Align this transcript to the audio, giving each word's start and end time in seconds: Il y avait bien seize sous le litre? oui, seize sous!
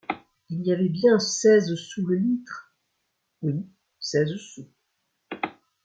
Il 0.49 0.65
y 0.65 0.73
avait 0.73 0.89
bien 0.89 1.19
seize 1.19 1.75
sous 1.75 2.03
le 2.07 2.15
litre? 2.15 2.73
oui, 3.43 3.69
seize 3.99 4.35
sous! 4.35 4.67